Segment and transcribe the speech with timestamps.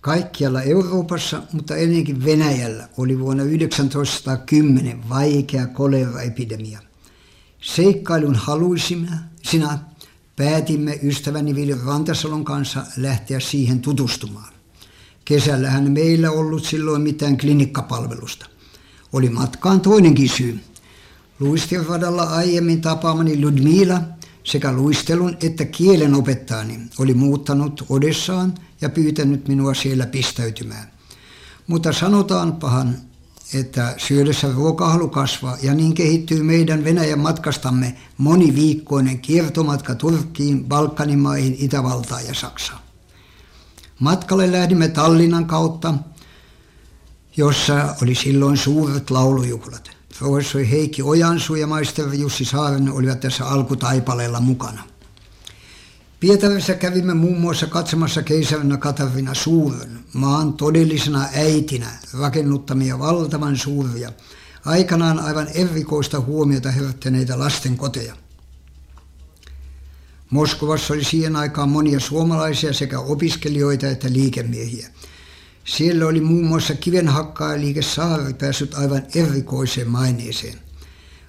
[0.00, 6.80] Kaikkialla Euroopassa, mutta ennenkin Venäjällä, oli vuonna 1910 vaikea koleraepidemia.
[7.60, 9.10] Seikkailun haluisimme,
[9.42, 9.78] sinä
[10.36, 14.52] päätimme ystäväni Vili Rantasalon kanssa lähteä siihen tutustumaan.
[15.24, 18.46] Kesällähän meillä ollut silloin mitään klinikkapalvelusta.
[19.12, 20.60] Oli matkaan toinenkin syy.
[21.40, 24.00] Luisteradalla aiemmin tapaamani Ludmila
[24.44, 30.92] sekä luistelun että kielen opettajani oli muuttanut Odessaan ja pyytänyt minua siellä pistäytymään.
[31.66, 32.96] Mutta sanotaanpahan,
[33.54, 41.56] että syödessä ruokahalu kasvaa ja niin kehittyy meidän Venäjän matkastamme moniviikkoinen kiertomatka Turkkiin, Balkanin maihin,
[41.58, 42.80] Itävaltaan ja Saksaan.
[43.98, 45.94] Matkalle lähdimme Tallinnan kautta,
[47.36, 49.90] jossa oli silloin suuret laulujuhlat.
[50.18, 54.89] Professori Heikki Ojansu ja maisteri Jussi Saarinen olivat tässä alkutaipaleella mukana.
[56.20, 64.12] Pietarissa kävimme muun muassa katsomassa keisarina Katarina Suuren, maan todellisena äitinä rakennuttamia valtavan suuria,
[64.64, 68.16] aikanaan aivan erikoista huomiota herättäneitä lastenkoteja.
[70.30, 74.88] Moskovassa oli siihen aikaan monia suomalaisia sekä opiskelijoita että liikemiehiä.
[75.64, 80.58] Siellä oli muun muassa kivenhakkaajaliike Saari päässyt aivan erikoiseen maineeseen.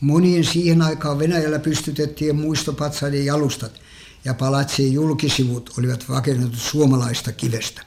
[0.00, 3.83] Monien siihen aikaan Venäjällä pystytettiin muistopatsaiden jalustat
[4.24, 7.82] ja palatsien julkisivut olivat rakennetut suomalaista kivestä.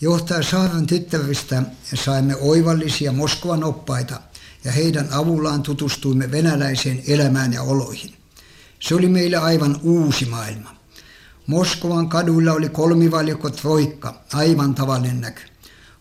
[0.00, 1.62] Johtaja Saaren tyttäristä
[1.94, 4.20] saimme oivallisia Moskovan oppaita
[4.64, 8.14] ja heidän avullaan tutustuimme venäläiseen elämään ja oloihin.
[8.80, 10.76] Se oli meille aivan uusi maailma.
[11.46, 15.42] Moskovan kaduilla oli kolmivaljakko troikka, aivan tavallinen näky.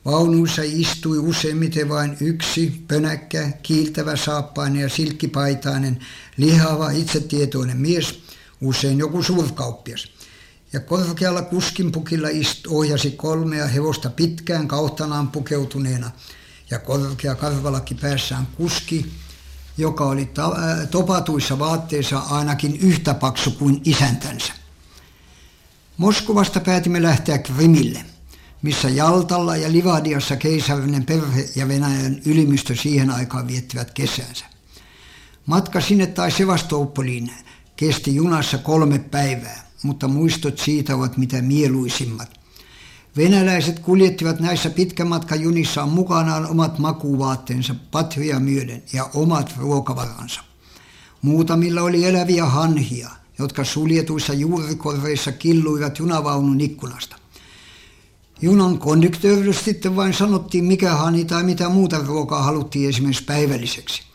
[0.06, 6.00] Vaunuissa istui useimmiten vain yksi pönäkkä, kiiltävä saappainen ja silkkipaitainen,
[6.38, 8.20] lihava, itsetietoinen mies,
[8.62, 10.08] usein joku suurkauppias.
[10.74, 16.12] Ja korkealla kuskinpukilla ist ohjasi kolmea hevosta pitkään kautanaan pukeutuneena
[16.70, 19.12] ja korkea karvalakki päässään kuski,
[19.78, 20.30] joka oli
[20.92, 24.54] topatuissa vaatteissa ainakin yhtä paksu kuin isäntänsä.
[25.98, 28.06] Moskovasta päätimme lähteä Krimille,
[28.62, 34.46] missä Jaltalla ja Livadiassa keisarinen perhe ja Venäjän ylimystö siihen aikaan viettivät kesänsä.
[35.46, 37.32] Matka sinne tai Sevastopoliin
[37.82, 42.40] kesti junassa kolme päivää, mutta muistot siitä ovat mitä mieluisimmat.
[43.18, 50.42] Venäläiset kuljettivat näissä pitkän matkan junissaan mukanaan omat makuvaatteensa patjoja myöden ja omat ruokavaransa.
[51.22, 53.10] Muutamilla oli eläviä hanhia,
[53.40, 57.16] jotka suljetuissa juurikorveissa killuivat junavaunun ikkunasta.
[58.42, 64.11] Junan konduktöörille sitten vain sanottiin mikä hani tai mitä muuta ruokaa haluttiin esimerkiksi päivälliseksi.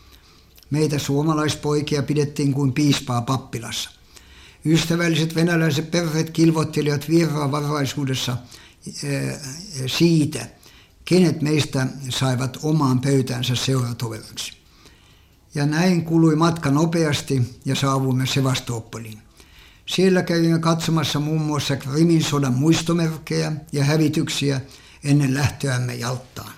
[0.70, 3.90] Meitä suomalaispoikia pidettiin kuin piispaa pappilassa.
[4.64, 8.36] Ystävälliset venäläiset perheet kilvoittelivat vieraanvaraisuudessa
[9.04, 9.40] eh,
[9.86, 10.46] siitä,
[11.04, 14.52] kenet meistä saivat omaan pöytäänsä seuratoveriksi.
[15.54, 19.18] Ja näin kului matka nopeasti ja saavuimme Sevastopoliin.
[19.86, 24.60] Siellä kävimme katsomassa muun muassa Krimin sodan muistomerkkejä ja hävityksiä
[25.04, 26.52] ennen lähtöämme Jalttaan.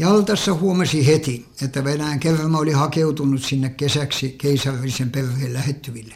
[0.00, 6.14] Jaltassa huomasi heti, että Venäjän kerma oli hakeutunut sinne kesäksi keisarillisen perheen lähettyville.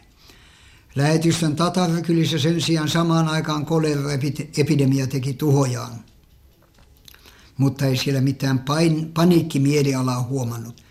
[0.94, 6.04] Lähetystön Tatarkylissä sen sijaan samaan aikaan koleraepidemia teki tuhojaan.
[7.56, 10.82] Mutta ei siellä mitään pain, paniikkimielialaa huomannut.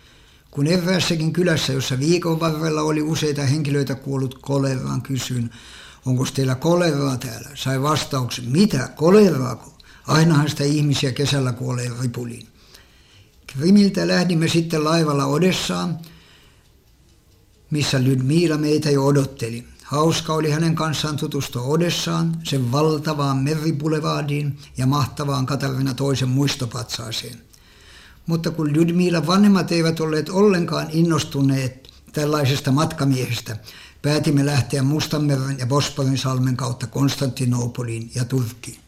[0.50, 5.50] Kun eräässäkin kylässä, jossa viikon varrella oli useita henkilöitä kuollut koleraan, kysyin,
[6.06, 7.48] onko teillä koleraa täällä?
[7.54, 9.78] Sai vastauksen, mitä, koleraako?
[10.06, 12.53] Ainahan sitä ihmisiä kesällä kuolee ripuliin.
[13.58, 15.98] Krimiltä lähdimme sitten laivalla Odessaan,
[17.70, 19.64] missä Lydmila meitä jo odotteli.
[19.82, 27.38] Hauska oli hänen kanssaan tutustua Odessaan, sen valtavaan meripulevaadiin ja mahtavaan Katarina toisen muistopatsaaseen.
[28.26, 33.56] Mutta kun Ludmila vanhemmat eivät olleet ollenkaan innostuneet tällaisesta matkamiehestä,
[34.02, 38.83] päätimme lähteä Mustanmeren ja Bosporin salmen kautta Konstantinopoliin ja Turkkiin.